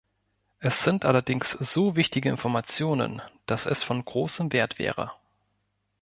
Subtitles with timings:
[0.57, 5.11] Es sind allerdings so wichtige Informationen, dass es von großem Wert wäre.